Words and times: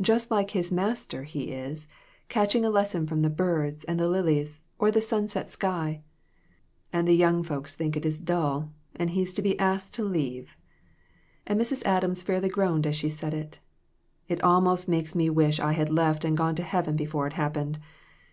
Just 0.00 0.30
like 0.30 0.52
his 0.52 0.70
Master 0.70 1.24
he 1.24 1.50
is, 1.50 1.88
catching 2.28 2.64
a 2.64 2.70
lesson 2.70 3.04
from 3.04 3.22
the 3.22 3.28
birds 3.28 3.82
and 3.82 3.98
the 3.98 4.08
lilies, 4.08 4.60
or 4.78 4.92
the 4.92 5.00
sunset 5.00 5.50
sky! 5.50 6.02
And 6.92 7.08
the 7.08 7.16
young 7.16 7.42
folks 7.42 7.74
think 7.74 7.96
it's 7.96 8.20
dull, 8.20 8.70
and 8.94 9.10
he 9.10 9.22
is 9.22 9.34
to 9.34 9.42
be 9.42 9.58
asked 9.58 9.92
to 9.94 10.04
leave!" 10.04 10.56
And 11.48 11.60
Mrs. 11.60 11.82
Adams 11.84 12.22
fairly 12.22 12.48
groaned 12.48 12.86
as 12.86 12.94
she 12.94 13.08
said 13.08 13.34
it." 13.34 13.58
It 14.28 14.40
almost 14.44 14.88
makes 14.88 15.16
me 15.16 15.28
wish 15.28 15.58
I 15.58 15.72
had 15.72 15.90
left 15.90 16.24
and 16.24 16.36
gone 16.38 16.54
to 16.54 16.62
heaven 16.62 16.94
before 16.94 17.26
it 17.26 17.32
happened. 17.32 17.80